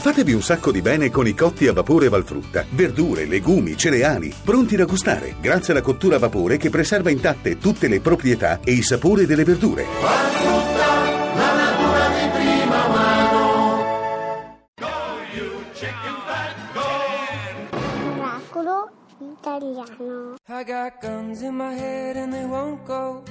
[0.00, 2.64] Fatevi un sacco di bene con i cotti a vapore Valfrutta.
[2.70, 7.88] Verdure, legumi, cereali, pronti da gustare, grazie alla cottura a vapore che preserva intatte tutte
[7.88, 9.84] le proprietà e i sapori delle verdure.
[10.00, 10.86] Valfrutta,
[11.34, 13.46] la natura di prima mano.
[18.20, 20.36] Oracolo italiano.
[20.48, 23.22] I got guns in my head and they won't go.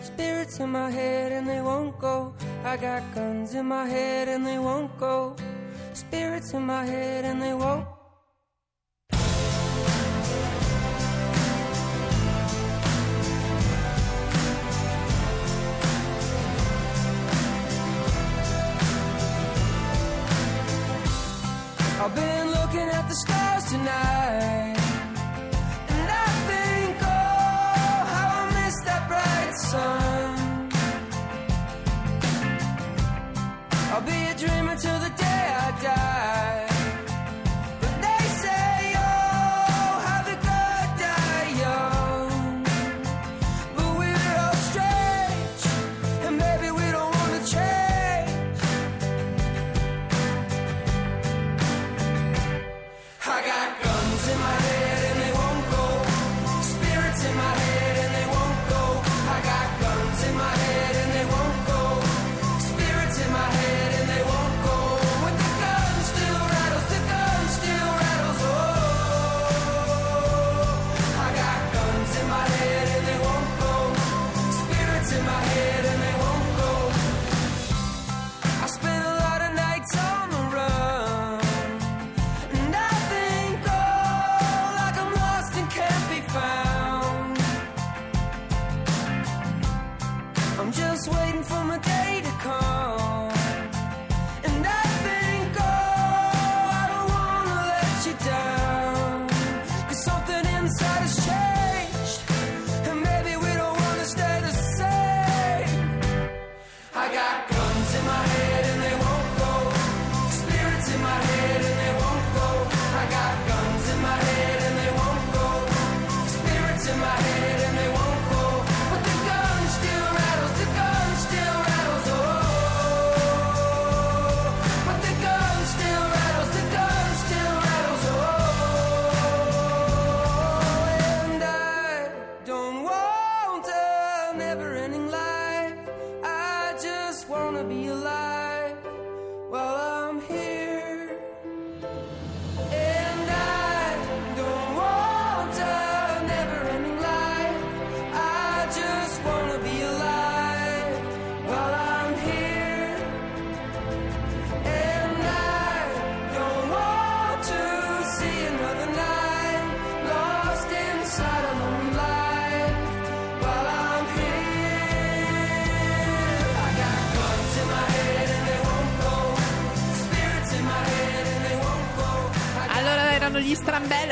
[0.00, 2.32] Spirits in my head and they won't go.
[2.64, 5.34] I got guns in my head and they won't go.
[5.94, 7.93] Spirits in my head and they won't.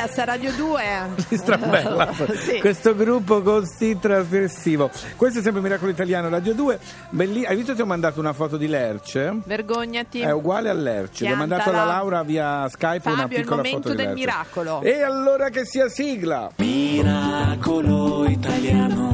[0.06, 0.82] Strambellas a Radio 2.
[1.28, 2.58] Di Strambella, Sì.
[2.60, 4.90] questo gruppo così trasgressivo.
[5.16, 6.78] Questo è sempre Miracolo Italiano Radio 2.
[7.10, 9.32] Belli- Hai visto ti ho mandato una foto di Lerce?
[9.44, 10.20] Vergognati.
[10.20, 11.26] È uguale a Lerce.
[11.26, 11.84] Gli ho mandato alla.
[11.84, 14.20] Laura via Skype una Fabio, è il piccola momento foto di del Lerce.
[14.24, 14.80] miracolo.
[14.82, 16.50] E allora che sia sigla.
[16.56, 19.11] Miracolo italiano.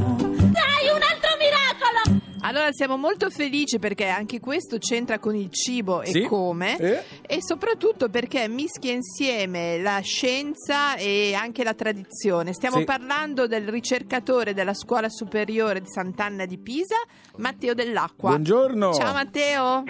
[2.49, 6.21] Allora siamo molto felici perché anche questo c'entra con il cibo e Sì.
[6.23, 7.03] come Eh?
[7.27, 12.53] e soprattutto perché mischia insieme la scienza e anche la tradizione.
[12.53, 12.85] Stiamo Sì.
[12.85, 16.95] parlando del ricercatore della scuola superiore di Sant'Anna di Pisa,
[17.37, 18.29] Matteo Dell'Acqua.
[18.29, 18.93] Buongiorno.
[18.93, 19.83] Ciao Matteo,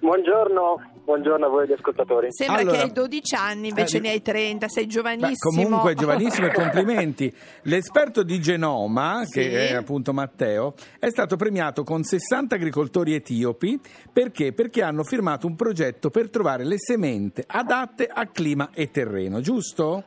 [0.00, 2.28] Buongiorno, buongiorno a voi gli ascoltatori.
[2.30, 5.62] sembra Allora- che hai 12 anni, invece Eh, ne hai 30, sei Beh, giovanissimo.
[5.64, 7.34] comunque giovanissimo e complimenti.
[7.62, 9.48] L'esperto di genoma, che Sì.
[9.48, 13.80] è appunto Matteo, è stato premiato con 60 agricoltori etiopi
[14.12, 14.52] perché?
[14.52, 20.04] Perché hanno firmato un progetto per trovare le semente adatte a clima e terreno, giusto?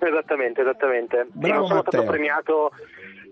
[0.00, 1.26] Esattamente, esattamente.
[1.32, 2.10] Bravo, non sono stato Matteo.
[2.10, 2.70] premiato.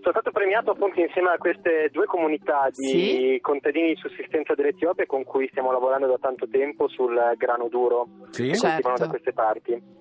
[0.01, 3.39] Sono stato premiato appunto insieme a queste due comunità di Sì.
[3.41, 8.47] contadini di sussistenza dell'Etiopia con cui stiamo lavorando da tanto tempo sul grano duro Sì.
[8.49, 8.93] che Certo.
[8.97, 9.97] da queste parti.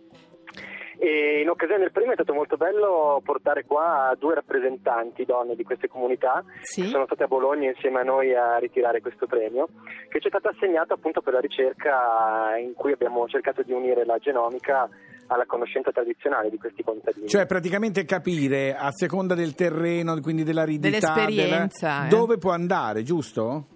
[1.01, 5.63] E in occasione del premio è stato molto bello portare qua due rappresentanti donne di
[5.63, 6.83] queste comunità Sì.
[6.83, 9.69] che sono state a Bologna insieme a noi a ritirare questo premio,
[10.09, 14.05] che ci è stato assegnato appunto per la ricerca in cui abbiamo cercato di unire
[14.05, 14.89] la genomica
[15.29, 17.29] alla conoscenza tradizionale di questi contadini.
[17.29, 21.65] Cioè praticamente capire a seconda del terreno, quindi dell'aridità, della-
[22.05, 22.09] eh.
[22.09, 23.67] dove può andare, giusto?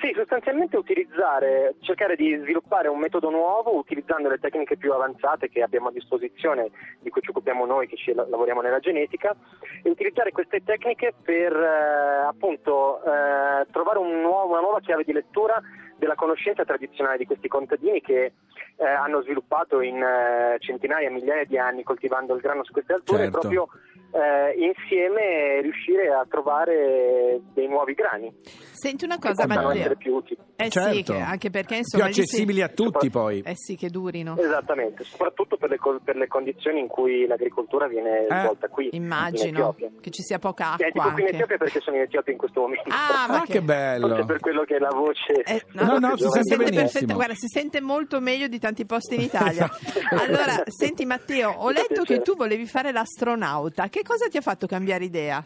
[0.00, 5.60] Sì, sostanzialmente utilizzare, cercare di sviluppare un metodo nuovo utilizzando le tecniche più avanzate che
[5.62, 6.70] abbiamo a disposizione,
[7.00, 9.36] di cui ci occupiamo noi che ci la- lavoriamo nella genetica,
[9.82, 15.12] e utilizzare queste tecniche per eh, appunto eh, trovare un nuovo- una nuova chiave di
[15.12, 15.60] lettura
[15.98, 18.32] della conoscenza tradizionale di questi contadini che
[18.80, 23.24] eh, hanno sviluppato in eh, centinaia, migliaia di anni coltivando il grano su queste alture
[23.24, 23.38] Certo.
[23.38, 23.68] proprio
[24.12, 28.32] eh, insieme riuscire a trovare dei nuovi grani
[28.72, 29.70] Senti una cosa, Matteo.
[29.70, 30.38] essere più utili.
[30.56, 31.12] Eh sì, Certo.
[31.12, 32.04] che- anche perché Più insomma...
[32.04, 33.42] si- accessibili a tutti poi.
[33.44, 34.36] Eh sì, che durino.
[34.38, 39.02] Esattamente, soprattutto per le, per le condizioni in cui l'agricoltura viene Eh, svolta qui in
[39.02, 41.34] Immagino che ci sia poca Eh, acqua dico qui in anche.
[41.36, 42.84] Etiopia perché sono in Etiopia in questo momento.
[42.88, 44.08] Ah, ma Ah, che bello.
[44.08, 45.32] Forse per quello che la voce...
[45.42, 47.14] Eh, No, no, si sente benissimo.
[47.14, 49.70] guarda, si sente molto meglio di tanti posti in Italia.
[49.70, 49.98] Esatto.
[50.20, 53.88] Allora, senti Matteo, ho letto che tu volevi fare l'astronauta.
[53.88, 55.44] Che cosa ti ha fatto cambiare idea?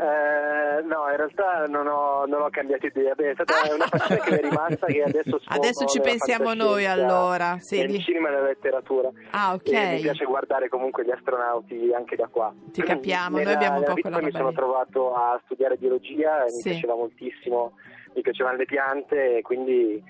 [0.00, 3.14] Eh, no, in realtà non ho, non ho cambiato idea.
[3.14, 6.86] Beh, è stata una passione che mi è rimasta che adesso Adesso ci pensiamo noi,
[6.86, 9.10] allora, sì, Nel di- cinema e nella letteratura.
[9.32, 9.72] Ah, ok.
[9.72, 12.54] E mi piace guardare comunque gli astronauti anche da qua.
[12.70, 15.76] Ti capiamo, noi Nella- abbiamo un po' quella poi mi roba sono trovato a studiare
[15.76, 16.56] biologia e Sì.
[16.56, 17.72] mi piaceva moltissimo,
[18.14, 20.00] mi piacevano le piante e quindi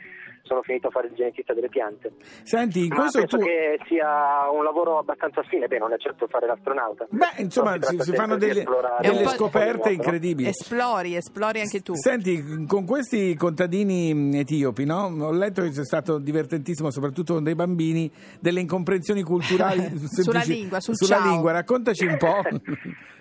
[0.48, 2.12] sono finito a fare il genetista delle piante.
[2.42, 3.44] Senti, in Ma questo penso tu...
[3.44, 7.06] che sia un lavoro abbastanza affine, beh non è certo fare l'astronauta.
[7.10, 8.64] Beh, insomma, si, si fanno di delle,
[9.00, 10.48] delle scoperte incredibili.
[10.48, 11.94] Esplori, esplori anche tu.
[11.94, 15.14] Senti, con questi contadini mh, etiopi, no?
[15.20, 18.10] ho letto che c'è stato divertentissimo, soprattutto con dei bambini,
[18.40, 21.30] delle incomprensioni culturali semplici- Sulla lingua, sul sulla ciao.
[21.30, 21.52] lingua.
[21.52, 22.42] Raccontaci un po'.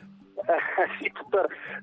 [0.48, 1.12] Eh, sì,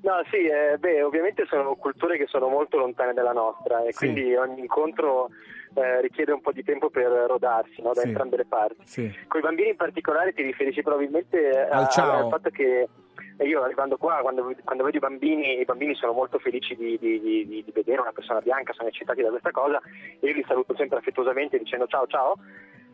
[0.01, 3.97] No, sì, eh, beh, ovviamente sono culture che sono molto lontane dalla nostra e Sì.
[4.11, 5.29] quindi ogni incontro
[5.75, 8.07] eh, richiede un po' di tempo per rodarsi no, da Sì.
[8.07, 8.81] entrambe le parti.
[8.85, 9.13] Sì.
[9.27, 12.23] Con i bambini in particolare ti riferisci probabilmente a- Al ciao.
[12.25, 12.87] al fatto che
[13.37, 16.97] eh, io arrivando qua, quando, quando vedo i bambini, i bambini sono molto felici di,
[16.97, 19.81] di- di- di- di vedere una persona bianca, sono eccitati da questa cosa
[20.19, 22.35] e io li saluto sempre affettuosamente dicendo ciao ciao.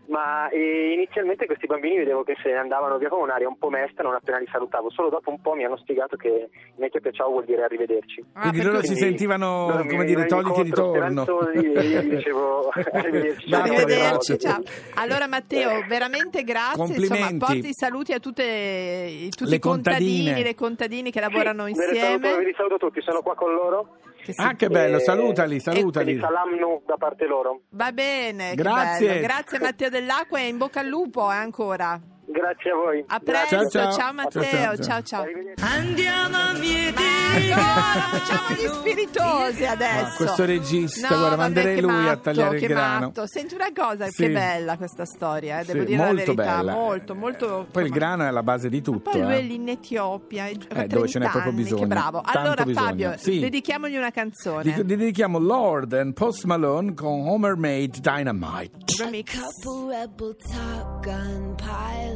[0.07, 3.69] Ma eh, inizialmente questi bambini vedevo che se ne andavano via con un'aria un po'
[3.69, 7.11] mesta non appena li salutavo, solo dopo un po' mi hanno spiegato che in Etiopia
[7.11, 8.25] ciao vuol dire arrivederci.
[8.33, 11.25] Ah, Quindi per loro si sentivano, loro mi come dire, togliti di torno.
[11.53, 13.53] io dicevo arrivederci.
[13.53, 14.61] Arrivederci, ciao.
[14.95, 17.37] Allora Matteo, veramente grazie, insomma, Complimenti.
[17.37, 20.43] porti i saluti a tutte, tutti Le i contadini, contadine.
[20.43, 22.43] le contadine che lavorano Sì, insieme.
[22.43, 23.95] li saluto tutti, sono qua con loro.
[24.23, 26.19] Che Ah, che bello, salutali, salutali.
[26.19, 27.61] salam nu da parte loro.
[27.71, 29.19] Va bene, Grazie.
[29.21, 31.99] Grazie Matteo Dell'Acqua e in bocca al lupo eh, ancora.
[32.31, 33.03] Grazie a voi.
[33.07, 34.13] A presto, Ciao, ciao, ciao.
[34.13, 35.25] Matteo, Ciao, ciao, ciao.
[35.59, 40.03] Andiamo a no, facciamo gli spiritosi adesso.
[40.03, 42.99] Ma questo regista, No, guarda, manderei lui a matto, tagliare il grano.
[43.07, 43.27] matto.
[43.27, 44.23] Senti una cosa, Sì.
[44.23, 46.71] che bella questa storia, eh, devo Sì, dire la molto verità, bella.
[46.73, 47.67] molto, molto.
[47.71, 49.09] Poi il grano è alla base di tutto.
[49.11, 49.37] Poi lui eh.
[49.37, 51.81] è lì in Etiopia, eh, Eh, dove ce n'è 30 proprio bisogno.
[51.81, 52.21] Che bravo.
[52.21, 52.85] Tanto Allora bisogno.
[52.85, 53.39] Fabio, Sì.
[53.39, 54.63] dedichiamogli una canzone.
[54.63, 58.71] Dic- dedichiamo Lord and Post Malone con Homer Made Dynamite.
[58.99, 59.39] Remix.
[59.39, 61.55] Couple rebel Top Gun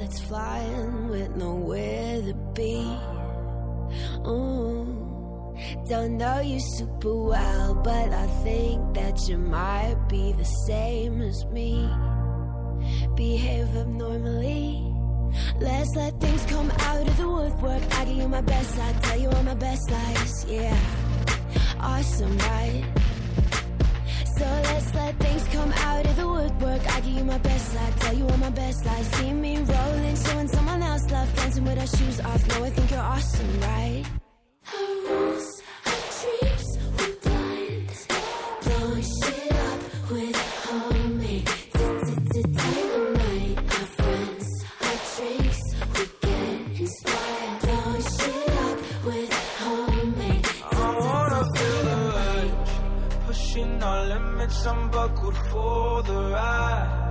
[0.06, 2.98] pilots flying with nowhere to be.
[4.28, 5.02] Ooh.
[5.88, 11.46] Don't know you super well, but I think that you might be the same as
[11.46, 11.90] me.
[13.16, 14.94] Behave abnormally.
[15.60, 17.84] Let's let things come out of the woodwork.
[17.98, 20.46] I give you my best, I tell you all my best lies.
[20.50, 20.78] Yeah,
[21.80, 22.84] awesome, right?
[27.16, 29.08] You my best, I tell you all my best lies.
[29.16, 32.48] See me rolling, showing someone else love, dancing with our shoes off.
[32.48, 34.04] No, I think you're awesome, right?
[34.74, 37.92] Our rules, our dreams, we're blind.
[38.64, 39.80] Blowing shit up
[40.12, 41.50] with homemade
[42.58, 43.58] dynamite.
[43.58, 44.48] Our friends,
[44.88, 45.62] our drinks,
[45.94, 47.58] we get inspired.
[47.66, 49.32] Blowing shit up with
[49.64, 50.48] homemade
[51.56, 52.56] dynamite.
[53.28, 57.05] Pushing our limits, I'm buckled for the ride.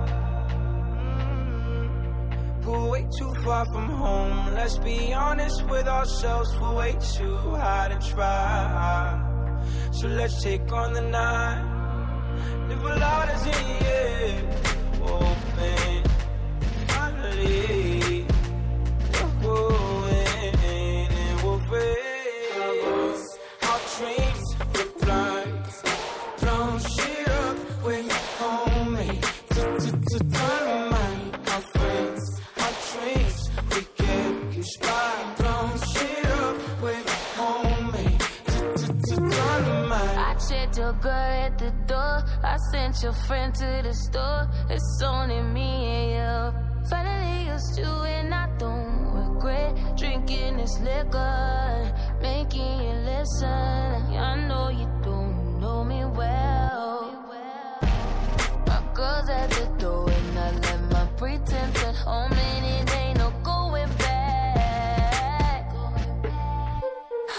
[2.65, 4.55] But way too far from home.
[4.55, 9.21] Let's be honest with ourselves, for way too high to try.
[9.91, 11.61] So let's take on the night.
[12.67, 14.74] Live a lot is in the
[43.27, 44.47] friend to the store.
[44.69, 46.89] It's only me and you.
[46.89, 53.49] Finally used to and I don't regret drinking this liquor, making you listen.
[54.29, 57.11] I know you don't know me well.
[58.67, 63.17] My girl's at the door and I left my pretense at home and it ain't
[63.17, 65.73] no going back.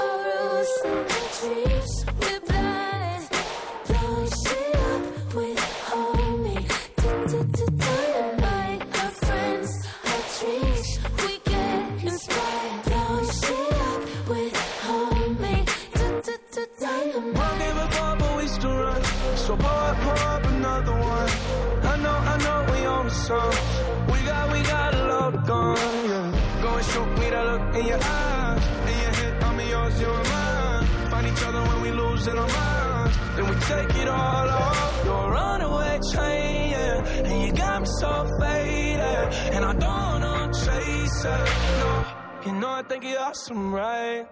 [0.00, 1.04] Our roots and
[1.38, 2.85] dreams, we're blind.
[23.26, 23.50] Some.
[24.12, 25.76] We got, we got a lot gone,
[26.10, 26.62] yeah.
[26.62, 28.64] Go and shoot me that look in your eyes.
[28.90, 31.10] In your head, I'm yours, you and mine.
[31.10, 33.16] Find each other when we lose in our minds.
[33.36, 35.04] Then we take it all off.
[35.04, 37.26] You're a runaway train, yeah.
[37.28, 39.26] And you got me so faded.
[39.54, 41.46] And I don't wanna chase it.
[41.80, 41.90] No,
[42.46, 44.24] you know I think you're awesome, right?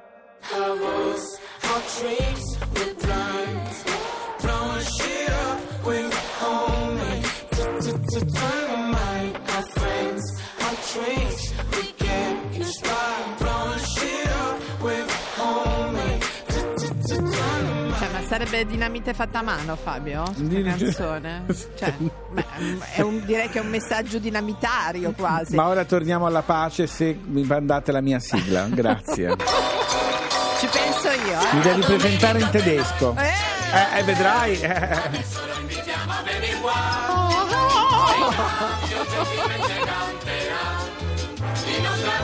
[0.55, 1.29] Our voice,
[1.71, 3.69] our dreams, we're blind.
[4.43, 7.05] Blowing shit up with homie.
[18.45, 20.23] Sarebbe dinamite fatta a mano, Fabio?
[20.37, 21.45] Questa canzone?
[21.77, 21.95] Cioè,
[23.03, 25.55] un- direi che è un messaggio dinamitario quasi.
[25.55, 28.67] Ma ora torniamo alla pace se mi mandate la mia sigla.
[28.69, 29.37] Grazie.
[30.59, 31.63] Ci penso io, Mi eh.
[31.63, 33.15] devi presentare in tedesco.
[33.19, 33.33] Eh!
[33.75, 34.61] Eh, eh, vedrai.
[34.61, 35.83] eh.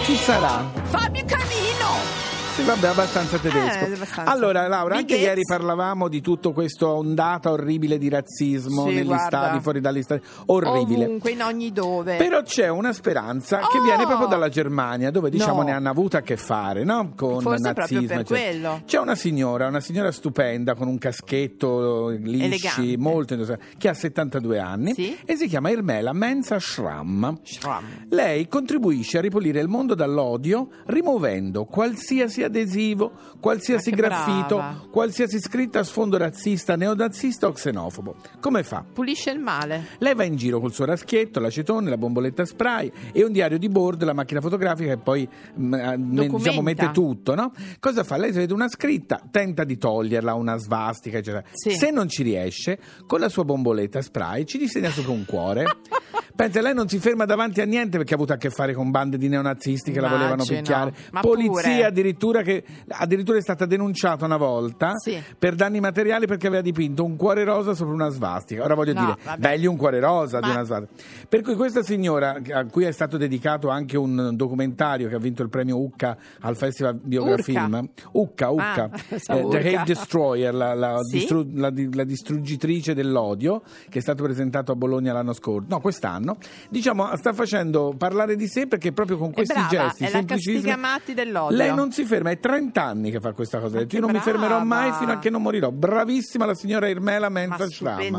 [0.05, 0.65] Chi sarà?
[0.85, 2.20] Fabio Canino!
[2.61, 3.85] Sì, vabbè, abbastanza tedesco.
[3.87, 4.25] Eh, abbastanza.
[4.31, 5.29] Allora, Laura, anche Bighezza.
[5.31, 9.25] ieri parlavamo di tutto questo ondata orribile di razzismo Sì, negli guarda.
[9.27, 10.21] stadi, fuori dagli stadi.
[10.47, 11.05] Orribile.
[11.07, 12.17] Ovunque, in ogni dove.
[12.17, 13.83] Però c'è una speranza che Oh!
[13.83, 15.63] viene proprio dalla Germania, dove diciamo No.
[15.69, 17.13] ne hanno avuto a che fare, no?
[17.17, 18.07] Con Forse proprio nazismo.
[18.07, 18.51] per eccetera.
[18.51, 18.83] quello.
[18.85, 22.97] C'è una signora, una signora stupenda con un caschetto lisci, Elegante.
[22.99, 25.17] molto che ha 72 anni Sì.
[25.25, 27.25] e si chiama Irmela Mensa Schramm.
[27.43, 27.85] Schramm.
[28.11, 34.87] Lei contribuisce a ripulire il mondo dall'odio rimuovendo qualsiasi adesivo, qualsiasi che graffito, brava.
[34.91, 38.17] qualsiasi scritta a sfondo razzista, neonazista o xenofobo.
[38.41, 38.85] Come fa?
[38.93, 39.87] Pulisce il male.
[39.99, 43.69] Lei va in giro col suo raschietto, l'acetone, la bomboletta spray e un diario di
[43.69, 45.29] bordo, la macchina fotografica e poi
[45.59, 47.53] mm, eh, diciamo, mette tutto, no?
[47.79, 48.17] Cosa fa?
[48.17, 51.45] Lei si vede una scritta, tenta di toglierla, una svastica, eccetera.
[51.53, 51.71] Sì.
[51.71, 55.65] Se non ci riesce, con la sua bomboletta spray ci disegna su un cuore.
[56.41, 58.91] Pensa, lei non si ferma davanti a niente perché ha avuto a che fare con
[58.91, 60.61] bande di neonazisti che la volevano Immagino.
[60.61, 60.95] picchiare.
[61.13, 61.85] Ma Polizia pure.
[61.85, 65.23] addirittura che addirittura è stata denunciata una volta Sì.
[65.39, 68.65] per danni materiali perché aveva dipinto un cuore rosa sopra una svastica.
[68.65, 69.49] Ora voglio No, dire, vabbè.
[69.49, 71.03] meglio un cuore rosa di Ma- una svastica.
[71.29, 75.43] Per cui questa signora, a cui è stato dedicato anche un documentario che ha vinto
[75.43, 79.75] il premio Ucca al Festival Biografilm, Ucca, Ucca, Ah, eh, The.
[79.77, 81.19] Hate Destroyer, la, la Sì?
[81.19, 85.81] distru- la di- la distruggitrice dell'odio, che è stato presentato a Bologna l'anno scorso, no,
[85.81, 86.30] quest'anno,
[86.69, 91.15] diciamo, sta facendo parlare di sé perché proprio con questi brava, gesti, è la Castigamatti
[91.15, 91.57] dell'odio.
[91.57, 93.77] lei non si ferma, è 30 anni che fa questa cosa.
[93.77, 94.99] Ha detto, che Io non mi fermerò mai brava.
[94.99, 95.71] fino a che non morirò.
[95.71, 98.17] Bravissima la signora Irmela Mensa Ma Schramm.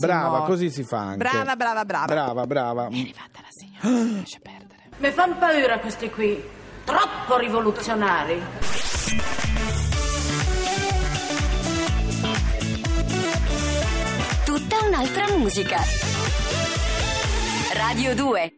[0.00, 1.16] Brava, così si fa anche.
[1.18, 2.06] Brava, brava, brava.
[2.06, 2.82] Brava, brava.
[2.88, 4.82] È arrivata la signora, lascia perdere.
[4.98, 6.42] Mi fanno paura questi qui,
[6.84, 8.40] troppo rivoluzionari.
[14.44, 15.78] Tutta un'altra musica.
[17.74, 18.54] Radio 2